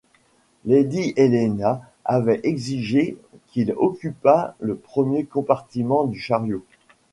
[0.65, 3.17] Lady Helena avait exigé
[3.49, 6.63] qu’il occupât le premier compartiment du chariot.